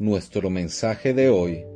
[0.00, 1.66] Nuestro mensaje de hoy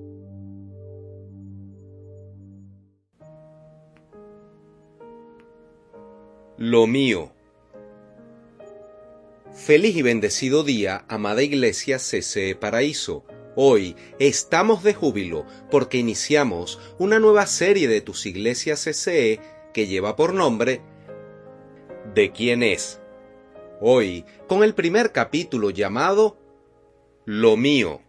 [6.56, 7.32] Lo mío.
[9.52, 13.26] Feliz y bendecido día, amada Iglesia CCE Paraíso.
[13.56, 19.38] Hoy estamos de júbilo porque iniciamos una nueva serie de tus iglesias CCE
[19.74, 20.80] que lleva por nombre
[22.14, 23.02] ¿De quién es?
[23.82, 26.38] Hoy con el primer capítulo llamado
[27.26, 28.00] Lo mío.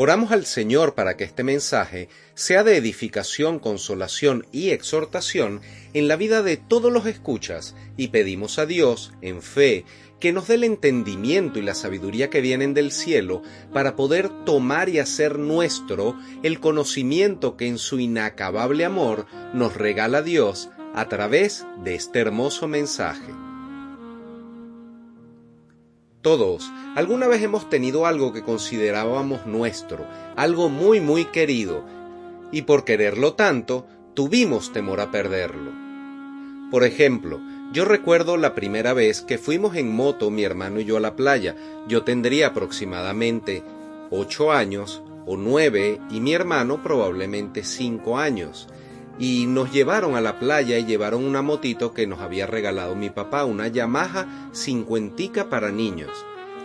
[0.00, 5.60] Oramos al Señor para que este mensaje sea de edificación, consolación y exhortación
[5.92, 9.84] en la vida de todos los escuchas y pedimos a Dios, en fe,
[10.20, 14.88] que nos dé el entendimiento y la sabiduría que vienen del cielo para poder tomar
[14.88, 21.66] y hacer nuestro el conocimiento que en su inacabable amor nos regala Dios a través
[21.82, 23.47] de este hermoso mensaje.
[26.22, 30.04] Todos alguna vez hemos tenido algo que considerábamos nuestro,
[30.36, 31.84] algo muy muy querido,
[32.50, 35.70] y por quererlo tanto, tuvimos temor a perderlo.
[36.70, 37.40] Por ejemplo,
[37.72, 41.16] yo recuerdo la primera vez que fuimos en moto mi hermano y yo a la
[41.16, 41.54] playa.
[41.86, 43.62] Yo tendría aproximadamente
[44.10, 48.68] ocho años o nueve y mi hermano probablemente cinco años
[49.18, 53.10] y nos llevaron a la playa y llevaron una motito que nos había regalado mi
[53.10, 56.10] papá, una Yamaha cincuentica para niños.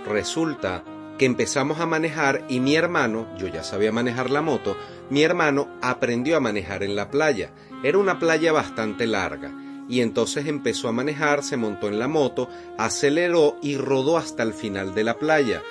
[0.08, 0.84] Resulta
[1.18, 4.76] que empezamos a manejar y mi hermano, yo ya sabía manejar la moto,
[5.10, 7.52] mi hermano aprendió a manejar en la playa.
[7.84, 9.52] Era una playa bastante larga
[9.90, 14.54] y entonces empezó a manejar, se montó en la moto, aceleró y rodó hasta el
[14.54, 15.62] final de la playa,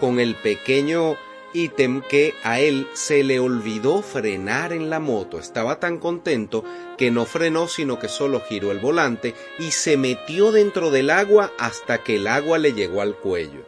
[0.00, 1.16] con el pequeño
[1.52, 5.38] ítem que a él se le olvidó frenar en la moto.
[5.38, 6.64] Estaba tan contento
[6.96, 11.52] que no frenó sino que solo giró el volante y se metió dentro del agua
[11.58, 13.64] hasta que el agua le llegó al cuello.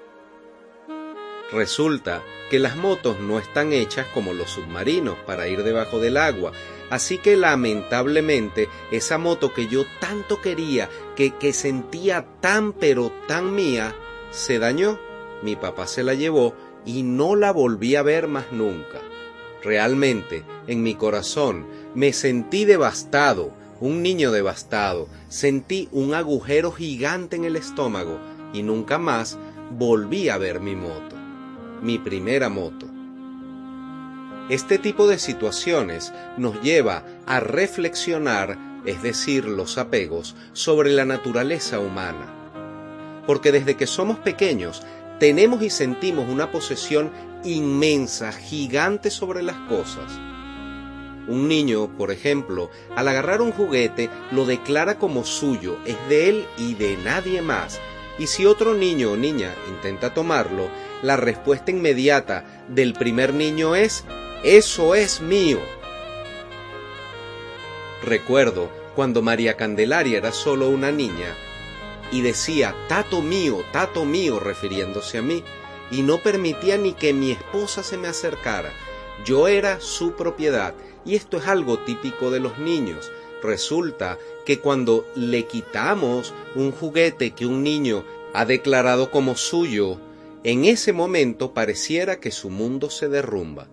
[1.53, 6.53] Resulta que las motos no están hechas como los submarinos para ir debajo del agua,
[6.91, 13.55] así que lamentablemente esa moto que yo tanto quería, que, que sentía tan pero tan
[13.55, 13.95] mía,
[14.31, 14.99] se dañó.
[15.43, 16.55] Mi papá se la llevó
[16.85, 19.01] y no la volví a ver más nunca.
[19.63, 27.45] Realmente, en mi corazón, me sentí devastado, un niño devastado, sentí un agujero gigante en
[27.45, 28.19] el estómago
[28.53, 29.39] y nunca más
[29.79, 31.17] volví a ver mi moto,
[31.81, 32.87] mi primera moto.
[34.49, 41.79] Este tipo de situaciones nos lleva a reflexionar, es decir, los apegos, sobre la naturaleza
[41.79, 43.23] humana.
[43.27, 44.83] Porque desde que somos pequeños
[45.23, 47.13] tenemos y sentimos una posesión
[47.45, 50.19] inmensa, gigante sobre las cosas.
[51.29, 56.47] Un niño, por ejemplo, al agarrar un juguete lo declara como suyo, es de él
[56.59, 57.79] y de nadie más.
[58.19, 60.67] Y si otro niño o niña intenta tomarlo,
[61.05, 64.05] la respuesta inmediata del primer niño es,
[64.43, 65.61] eso es mío.
[68.03, 71.37] Recuerdo cuando María Candelaria era solo una niña,
[72.13, 75.43] y decía, Tato mío, Tato mío, refiriéndose a mí,
[75.91, 78.73] y no permitía ni que mi esposa se me acercara.
[79.25, 80.75] Yo era su propiedad,
[81.05, 83.11] y esto es algo típico de los niños.
[83.43, 89.99] Resulta que cuando le quitamos un juguete que un niño ha declarado como suyo,
[90.45, 93.69] en ese momento pareciera que su mundo se derrumba.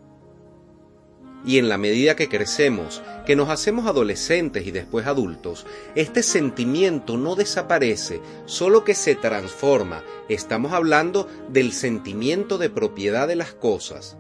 [1.46, 7.18] Y en la medida que crecemos, que nos hacemos adolescentes y después adultos, este sentimiento
[7.18, 10.04] no desaparece, solo que se transforma.
[10.28, 14.18] Estamos hablando del sentimiento de propiedad de las cosas,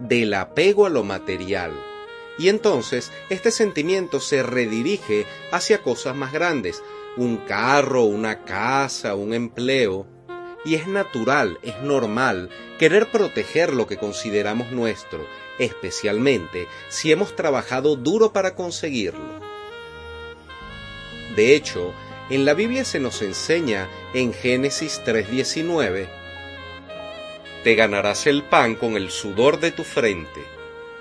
[0.00, 1.72] del apego a lo material.
[2.36, 6.82] Y entonces este sentimiento se redirige hacia cosas más grandes,
[7.16, 10.06] un carro, una casa, un empleo,
[10.64, 15.26] y es natural, es normal querer proteger lo que consideramos nuestro,
[15.58, 19.40] especialmente si hemos trabajado duro para conseguirlo.
[21.36, 21.94] De hecho,
[22.30, 26.08] en la Biblia se nos enseña en Génesis 3:19,
[27.64, 30.42] Te ganarás el pan con el sudor de tu frente,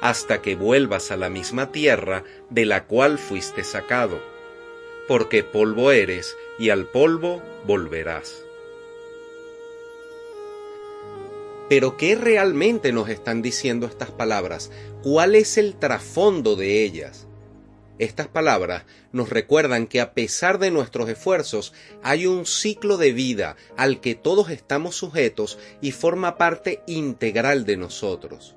[0.01, 4.21] hasta que vuelvas a la misma tierra de la cual fuiste sacado,
[5.07, 8.46] porque polvo eres y al polvo volverás.
[11.69, 14.71] Pero ¿qué realmente nos están diciendo estas palabras?
[15.03, 17.27] ¿Cuál es el trasfondo de ellas?
[17.99, 21.73] Estas palabras nos recuerdan que a pesar de nuestros esfuerzos
[22.03, 27.75] hay un ciclo de vida al que todos estamos sujetos y forma parte integral de
[27.75, 28.55] nosotros.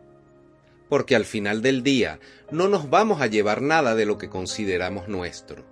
[0.89, 2.21] Porque al final del día
[2.51, 5.65] no nos vamos a llevar nada de lo que consideramos nuestro.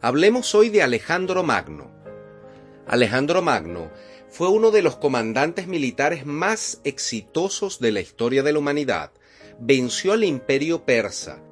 [0.00, 1.90] Hablemos hoy de Alejandro Magno.
[2.86, 3.90] Alejandro Magno
[4.30, 9.10] fue uno de los comandantes militares más exitosos de la historia de la humanidad.
[9.58, 11.42] Venció al imperio persa,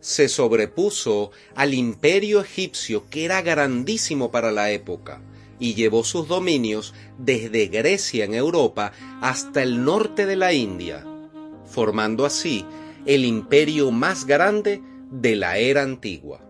[0.00, 5.22] se sobrepuso al imperio egipcio que era grandísimo para la época
[5.60, 11.06] y llevó sus dominios desde Grecia en Europa hasta el norte de la India,
[11.64, 12.66] formando así
[13.06, 16.40] el imperio más grande de la era antigua.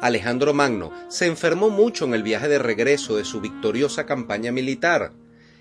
[0.00, 5.12] Alejandro Magno se enfermó mucho en el viaje de regreso de su victoriosa campaña militar,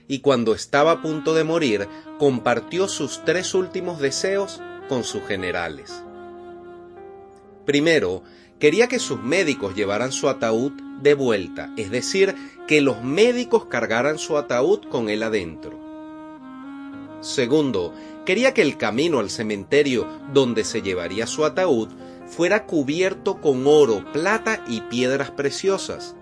[0.08, 1.88] y cuando estaba a punto de morir,
[2.20, 6.04] compartió sus tres últimos deseos con sus generales.
[7.66, 8.24] Primero,
[8.60, 12.36] quería que sus médicos llevaran su ataúd de vuelta, es decir,
[12.68, 15.78] que los médicos cargaran su ataúd con él adentro.
[17.22, 17.94] Segundo,
[18.26, 21.90] quería que el camino al cementerio donde se llevaría su ataúd
[22.28, 26.16] fuera cubierto con oro, plata y piedras preciosas.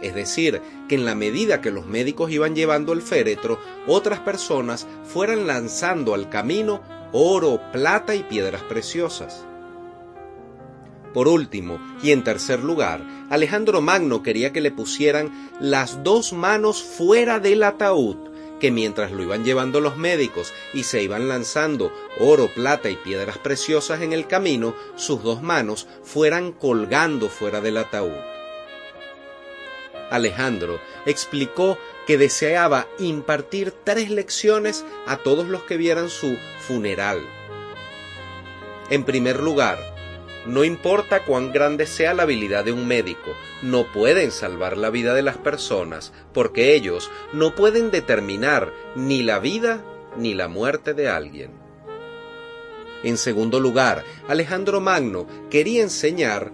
[0.00, 4.86] Es decir, que en la medida que los médicos iban llevando el féretro, otras personas
[5.04, 6.82] fueran lanzando al camino
[7.12, 9.46] oro, plata y piedras preciosas.
[11.14, 16.82] Por último, y en tercer lugar, Alejandro Magno quería que le pusieran las dos manos
[16.82, 18.16] fuera del ataúd,
[18.60, 23.38] que mientras lo iban llevando los médicos y se iban lanzando oro, plata y piedras
[23.38, 28.34] preciosas en el camino, sus dos manos fueran colgando fuera del ataúd.
[30.10, 37.20] Alejandro explicó que deseaba impartir tres lecciones a todos los que vieran su funeral.
[38.90, 39.93] En primer lugar,
[40.46, 45.14] no importa cuán grande sea la habilidad de un médico, no pueden salvar la vida
[45.14, 49.82] de las personas porque ellos no pueden determinar ni la vida
[50.16, 51.50] ni la muerte de alguien.
[53.02, 56.52] En segundo lugar, Alejandro Magno quería enseñar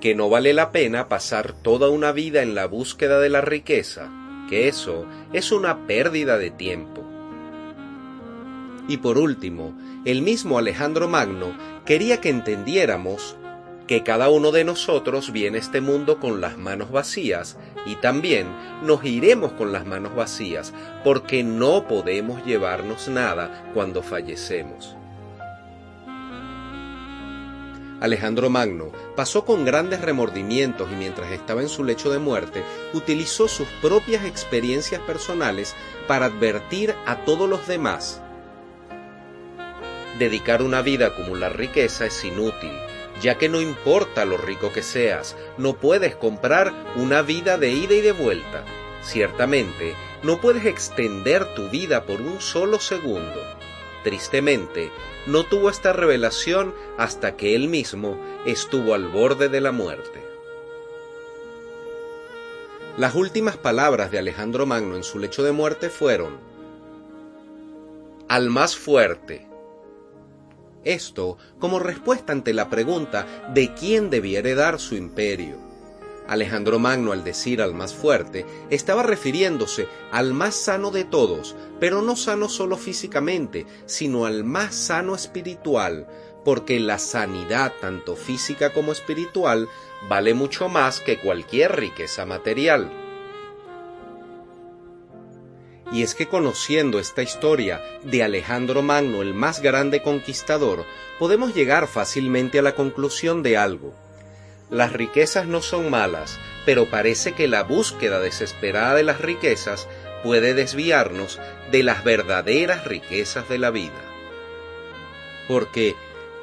[0.00, 4.10] que no vale la pena pasar toda una vida en la búsqueda de la riqueza,
[4.48, 7.04] que eso es una pérdida de tiempo.
[8.88, 13.36] Y por último, el mismo Alejandro Magno quería que entendiéramos
[13.86, 17.56] que cada uno de nosotros viene a este mundo con las manos vacías
[17.86, 18.46] y también
[18.82, 20.72] nos iremos con las manos vacías
[21.04, 24.96] porque no podemos llevarnos nada cuando fallecemos.
[28.00, 33.46] Alejandro Magno pasó con grandes remordimientos y mientras estaba en su lecho de muerte utilizó
[33.46, 35.76] sus propias experiencias personales
[36.08, 38.21] para advertir a todos los demás
[40.18, 42.72] Dedicar una vida a acumular riqueza es inútil,
[43.20, 47.94] ya que no importa lo rico que seas, no puedes comprar una vida de ida
[47.94, 48.64] y de vuelta.
[49.02, 53.42] Ciertamente, no puedes extender tu vida por un solo segundo.
[54.04, 54.90] Tristemente,
[55.26, 60.20] no tuvo esta revelación hasta que él mismo estuvo al borde de la muerte.
[62.98, 66.36] Las últimas palabras de Alejandro Magno en su lecho de muerte fueron,
[68.28, 69.46] Al más fuerte,
[70.84, 75.56] esto como respuesta ante la pregunta de quién debía heredar su imperio.
[76.28, 82.00] Alejandro Magno al decir al más fuerte estaba refiriéndose al más sano de todos, pero
[82.00, 86.06] no sano solo físicamente, sino al más sano espiritual,
[86.44, 89.68] porque la sanidad tanto física como espiritual
[90.08, 93.01] vale mucho más que cualquier riqueza material.
[95.92, 100.86] Y es que conociendo esta historia de Alejandro Magno, el más grande conquistador,
[101.18, 103.94] podemos llegar fácilmente a la conclusión de algo.
[104.70, 109.86] Las riquezas no son malas, pero parece que la búsqueda desesperada de las riquezas
[110.22, 111.38] puede desviarnos
[111.70, 114.02] de las verdaderas riquezas de la vida.
[115.46, 115.94] Porque,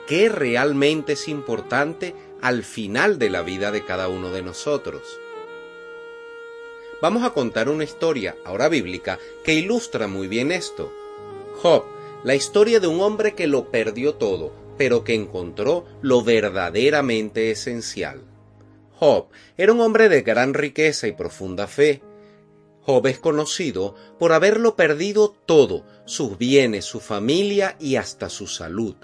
[0.05, 5.01] ¿qué realmente es importante al final de la vida de cada uno de nosotros?
[7.01, 10.91] Vamos a contar una historia, ahora bíblica, que ilustra muy bien esto.
[11.61, 11.83] Job,
[12.23, 18.23] la historia de un hombre que lo perdió todo, pero que encontró lo verdaderamente esencial.
[18.99, 19.27] Job
[19.57, 22.01] era un hombre de gran riqueza y profunda fe.
[22.81, 28.95] Job es conocido por haberlo perdido todo, sus bienes, su familia y hasta su salud.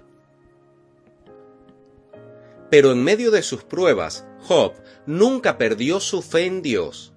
[2.69, 4.73] Pero en medio de sus pruebas, Job
[5.05, 7.13] nunca perdió su fe en Dios.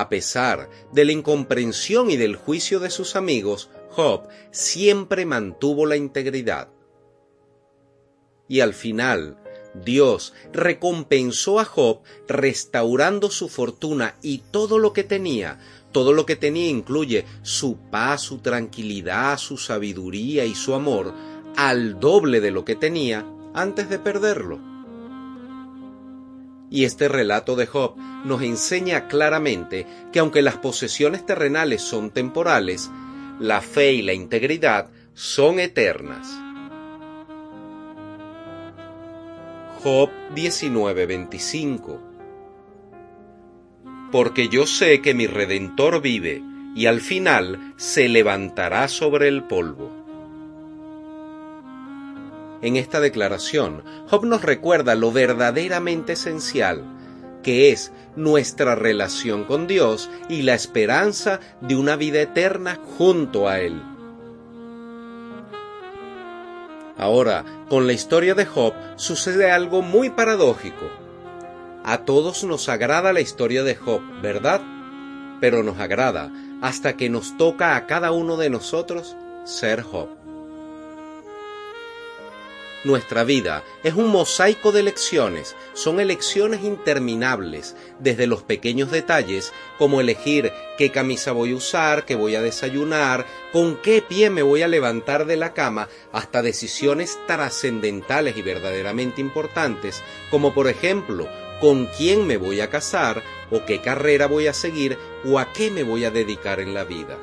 [0.00, 5.96] A pesar de la incomprensión y del juicio de sus amigos, Job siempre mantuvo la
[5.96, 6.70] integridad.
[8.48, 9.36] Y al final,
[9.74, 15.60] Dios recompensó a Job restaurando su fortuna y todo lo que tenía.
[15.92, 21.12] Todo lo que tenía incluye su paz, su tranquilidad, su sabiduría y su amor,
[21.56, 24.69] al doble de lo que tenía antes de perderlo.
[26.70, 32.90] Y este relato de Job nos enseña claramente que aunque las posesiones terrenales son temporales,
[33.40, 36.28] la fe y la integridad son eternas.
[39.82, 41.98] Job 19:25
[44.12, 46.42] Porque yo sé que mi Redentor vive
[46.76, 49.99] y al final se levantará sobre el polvo.
[52.62, 56.84] En esta declaración, Job nos recuerda lo verdaderamente esencial,
[57.42, 63.60] que es nuestra relación con Dios y la esperanza de una vida eterna junto a
[63.60, 63.82] Él.
[66.98, 70.90] Ahora, con la historia de Job sucede algo muy paradójico.
[71.82, 74.60] A todos nos agrada la historia de Job, ¿verdad?
[75.40, 80.19] Pero nos agrada hasta que nos toca a cada uno de nosotros ser Job.
[82.82, 90.00] Nuestra vida es un mosaico de lecciones, son elecciones interminables, desde los pequeños detalles como
[90.00, 94.62] elegir qué camisa voy a usar, qué voy a desayunar, con qué pie me voy
[94.62, 101.28] a levantar de la cama, hasta decisiones trascendentales y verdaderamente importantes, como por ejemplo,
[101.60, 104.96] con quién me voy a casar, o qué carrera voy a seguir,
[105.26, 107.18] o a qué me voy a dedicar en la vida.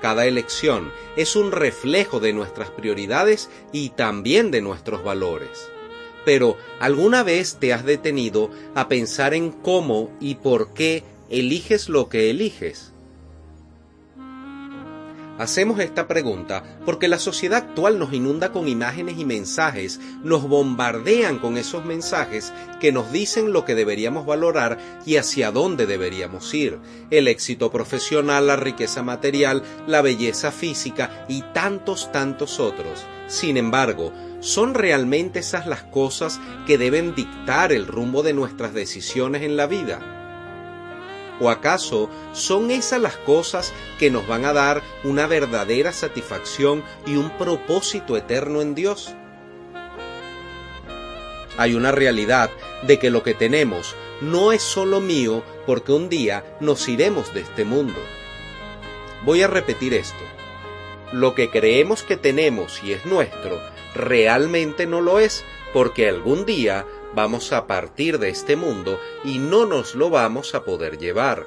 [0.00, 5.68] Cada elección es un reflejo de nuestras prioridades y también de nuestros valores.
[6.24, 12.08] Pero, ¿alguna vez te has detenido a pensar en cómo y por qué eliges lo
[12.08, 12.92] que eliges?
[15.38, 21.38] Hacemos esta pregunta porque la sociedad actual nos inunda con imágenes y mensajes, nos bombardean
[21.38, 26.80] con esos mensajes que nos dicen lo que deberíamos valorar y hacia dónde deberíamos ir.
[27.10, 33.06] El éxito profesional, la riqueza material, la belleza física y tantos, tantos otros.
[33.28, 39.42] Sin embargo, ¿son realmente esas las cosas que deben dictar el rumbo de nuestras decisiones
[39.42, 40.17] en la vida?
[41.40, 47.16] ¿O acaso son esas las cosas que nos van a dar una verdadera satisfacción y
[47.16, 49.14] un propósito eterno en Dios?
[51.56, 52.50] Hay una realidad
[52.82, 57.40] de que lo que tenemos no es solo mío porque un día nos iremos de
[57.40, 58.00] este mundo.
[59.24, 60.16] Voy a repetir esto.
[61.12, 63.60] Lo que creemos que tenemos y es nuestro,
[63.94, 69.66] realmente no lo es porque algún día vamos a partir de este mundo y no
[69.66, 71.46] nos lo vamos a poder llevar.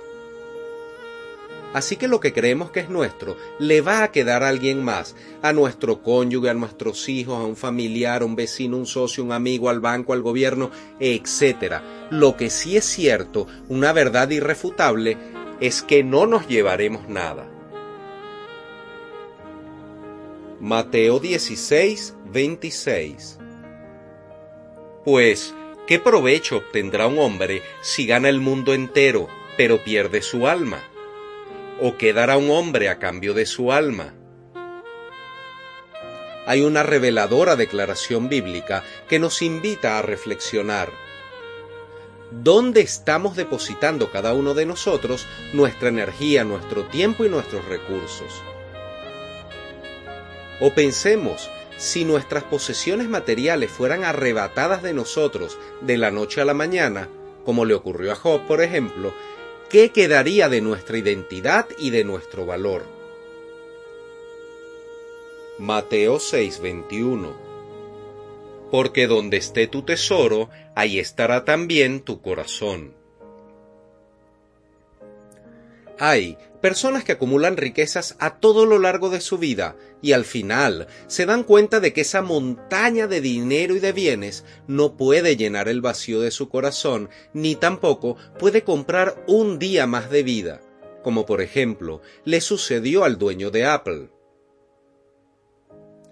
[1.73, 5.15] Así que lo que creemos que es nuestro le va a quedar a alguien más,
[5.41, 9.31] a nuestro cónyuge, a nuestros hijos, a un familiar, a un vecino, un socio, un
[9.31, 11.75] amigo, al banco, al gobierno, etc.
[12.09, 15.17] Lo que sí es cierto, una verdad irrefutable,
[15.61, 17.47] es que no nos llevaremos nada.
[20.59, 23.40] Mateo 16, 26
[25.03, 25.53] pues,
[25.87, 29.27] ¿qué provecho obtendrá un hombre si gana el mundo entero,
[29.57, 30.83] pero pierde su alma?
[31.79, 34.13] ¿O qué dará un hombre a cambio de su alma?
[36.45, 40.91] Hay una reveladora declaración bíblica que nos invita a reflexionar.
[42.31, 48.41] ¿Dónde estamos depositando cada uno de nosotros nuestra energía, nuestro tiempo y nuestros recursos?
[50.59, 51.49] O pensemos
[51.81, 57.09] si nuestras posesiones materiales fueran arrebatadas de nosotros de la noche a la mañana,
[57.43, 59.15] como le ocurrió a Job, por ejemplo,
[59.67, 62.83] ¿qué quedaría de nuestra identidad y de nuestro valor?
[65.57, 67.33] Mateo 6:21
[68.69, 72.93] Porque donde esté tu tesoro, ahí estará también tu corazón.
[76.03, 80.87] Hay personas que acumulan riquezas a todo lo largo de su vida y al final
[81.05, 85.69] se dan cuenta de que esa montaña de dinero y de bienes no puede llenar
[85.69, 90.59] el vacío de su corazón ni tampoco puede comprar un día más de vida,
[91.03, 94.09] como por ejemplo le sucedió al dueño de Apple.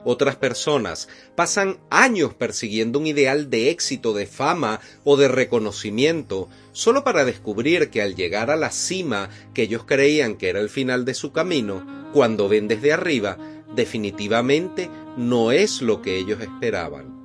[0.04, 7.04] Otras personas pasan años persiguiendo un ideal de éxito, de fama o de reconocimiento, solo
[7.04, 11.06] para descubrir que al llegar a la cima que ellos creían que era el final
[11.06, 13.38] de su camino, cuando ven desde arriba,
[13.76, 17.19] definitivamente no es lo que ellos esperaban.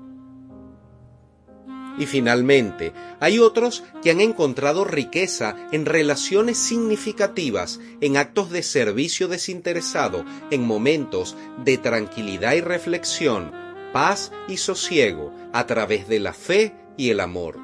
[1.98, 9.28] Y finalmente, hay otros que han encontrado riqueza en relaciones significativas, en actos de servicio
[9.28, 13.52] desinteresado, en momentos de tranquilidad y reflexión,
[13.92, 17.58] paz y sosiego, a través de la fe y el amor.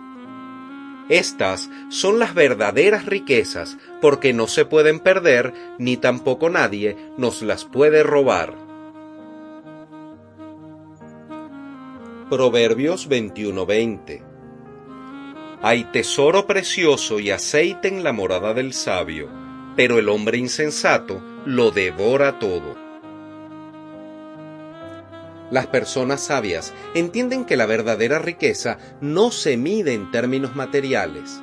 [1.09, 7.65] Estas son las verdaderas riquezas porque no se pueden perder ni tampoco nadie nos las
[7.65, 8.70] puede robar.
[12.31, 14.23] Proverbios 21:20
[15.63, 19.29] Hay tesoro precioso y aceite en la morada del sabio,
[19.75, 22.77] pero el hombre insensato lo devora todo.
[25.51, 31.43] Las personas sabias entienden que la verdadera riqueza no se mide en términos materiales.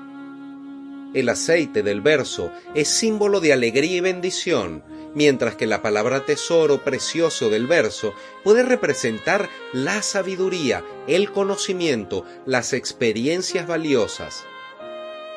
[1.14, 4.84] El aceite del verso es símbolo de alegría y bendición,
[5.16, 12.74] mientras que la palabra tesoro precioso del verso puede representar la sabiduría, el conocimiento, las
[12.74, 14.44] experiencias valiosas.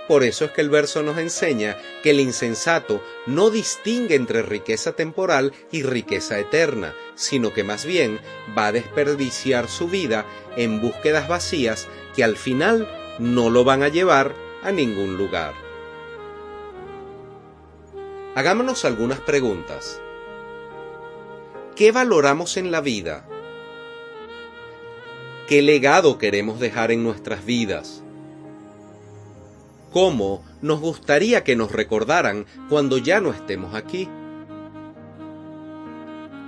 [0.08, 4.92] Por eso es que el verso nos enseña que el insensato no distingue entre riqueza
[4.92, 8.18] temporal y riqueza eterna, sino que más bien
[8.58, 11.86] va a desperdiciar su vida en búsquedas vacías
[12.16, 12.88] que al final
[13.20, 15.54] no lo van a llevar a ningún lugar.
[18.34, 20.00] Hagámonos algunas preguntas.
[21.76, 23.26] ¿Qué valoramos en la vida?
[25.48, 28.02] ¿Qué legado queremos dejar en nuestras vidas?
[29.92, 34.08] cómo nos gustaría que nos recordaran cuando ya no estemos aquí.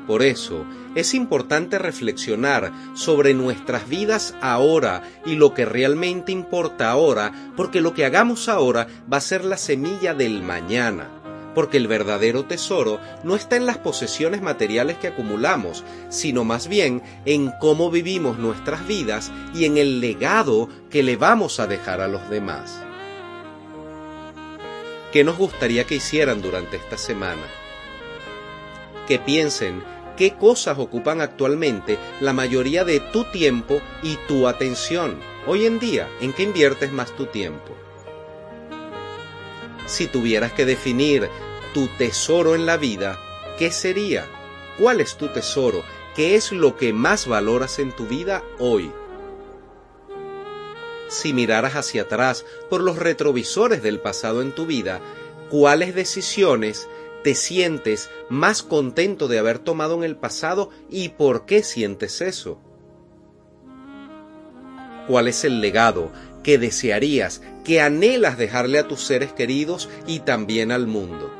[0.06, 7.32] Por eso es importante reflexionar sobre nuestras vidas ahora y lo que realmente importa ahora,
[7.56, 11.08] porque lo que hagamos ahora va a ser la semilla del mañana,
[11.54, 17.02] porque el verdadero tesoro no está en las posesiones materiales que acumulamos, sino más bien
[17.24, 22.08] en cómo vivimos nuestras vidas y en el legado que le vamos a dejar a
[22.08, 22.82] los demás.
[25.12, 27.42] ¿Qué nos gustaría que hicieran durante esta semana?
[29.06, 29.82] Que piensen
[30.16, 35.18] qué cosas ocupan actualmente la mayoría de tu tiempo y tu atención.
[35.46, 37.74] Hoy en día, ¿en qué inviertes más tu tiempo?
[39.86, 41.28] Si tuvieras que definir
[41.74, 43.18] tu tesoro en la vida,
[43.58, 44.26] ¿qué sería?
[44.78, 45.82] ¿Cuál es tu tesoro?
[46.14, 48.92] ¿Qué es lo que más valoras en tu vida hoy?
[51.12, 55.00] si miraras hacia atrás por los retrovisores del pasado en tu vida,
[55.50, 56.88] cuáles decisiones
[57.22, 62.58] te sientes más contento de haber tomado en el pasado y por qué sientes eso.
[65.06, 66.10] ¿Cuál es el legado
[66.42, 71.30] que desearías, que anhelas dejarle a tus seres queridos y también al mundo?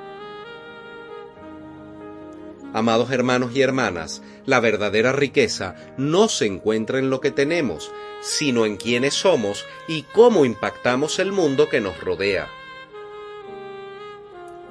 [2.75, 7.93] Amados hermanos y hermanas, la verdadera riqueza no se encuentra en lo que tenemos,
[8.23, 12.49] sino en quiénes somos y cómo impactamos el mundo que nos rodea.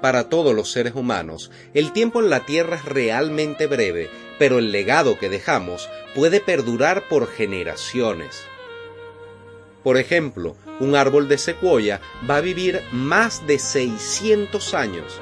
[0.02, 4.10] Para todos los seres humanos, el tiempo en la Tierra es realmente breve,
[4.40, 8.44] pero el legado que dejamos puede perdurar por generaciones.
[9.84, 15.20] Por ejemplo, un árbol de secuoya va a vivir más de 600 años,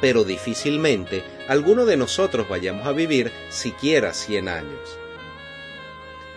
[0.00, 4.98] pero difícilmente alguno de nosotros vayamos a vivir siquiera 100 años.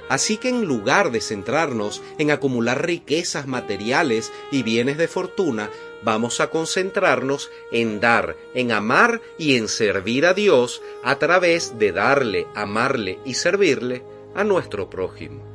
[0.10, 5.69] Así que en lugar de centrarnos en acumular riquezas materiales y bienes de fortuna,
[6.03, 11.91] vamos a concentrarnos en dar, en amar y en servir a Dios a través de
[11.91, 14.03] darle, amarle y servirle
[14.35, 15.53] a nuestro prójimo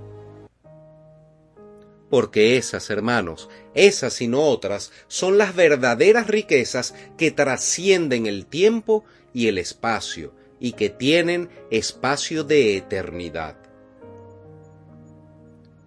[2.10, 9.04] porque esas, hermanos, esas y no otras, son las verdaderas riquezas que trascienden el tiempo
[9.34, 13.56] y el espacio, y que tienen espacio de eternidad.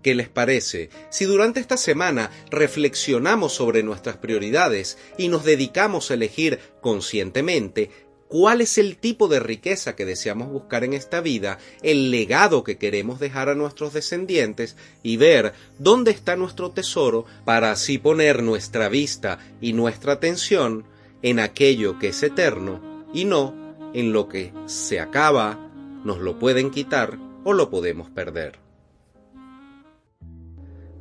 [0.01, 6.15] ¿Qué les parece si durante esta semana reflexionamos sobre nuestras prioridades y nos dedicamos a
[6.15, 7.91] elegir conscientemente
[8.31, 12.77] cuál es el tipo de riqueza que deseamos buscar en esta vida, el legado que
[12.77, 18.87] queremos dejar a nuestros descendientes y ver dónde está nuestro tesoro para así poner nuestra
[18.87, 20.85] vista y nuestra atención
[21.21, 23.53] en aquello que es eterno y no
[23.93, 25.69] en lo que se acaba,
[26.05, 28.60] nos lo pueden quitar o lo podemos perder.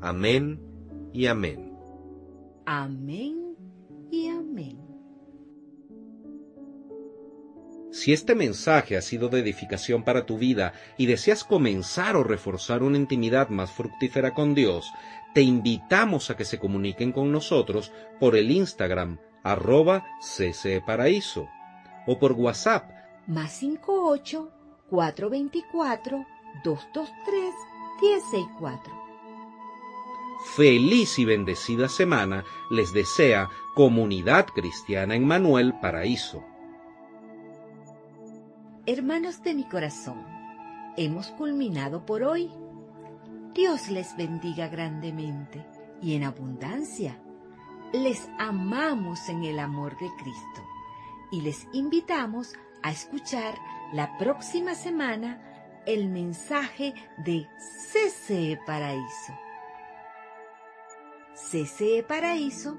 [0.00, 0.60] Amén
[1.12, 1.76] y amén.
[2.66, 3.56] Amén
[4.10, 4.78] y amén.
[7.90, 12.82] Si este mensaje ha sido de edificación para tu vida y deseas comenzar o reforzar
[12.82, 14.90] una intimidad más fructífera con Dios,
[15.34, 21.48] te invitamos a que se comuniquen con nosotros por el Instagram arroba ccparaíso
[22.06, 22.90] o por WhatsApp
[23.26, 24.50] más 58
[24.88, 26.26] 424
[26.64, 27.54] 223
[28.00, 28.99] 164.
[30.44, 36.44] Feliz y bendecida semana les desea Comunidad Cristiana en Manuel Paraíso.
[38.86, 40.24] Hermanos de mi corazón,
[40.96, 42.50] hemos culminado por hoy.
[43.54, 45.64] Dios les bendiga grandemente
[46.02, 47.20] y en abundancia.
[47.92, 50.62] Les amamos en el amor de Cristo
[51.30, 53.54] y les invitamos a escuchar
[53.92, 57.46] la próxima semana el mensaje de
[57.92, 59.32] CCE Paraíso.
[61.50, 62.78] CCE Paraíso,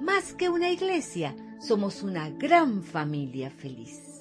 [0.00, 4.11] más que una iglesia, somos una gran familia feliz.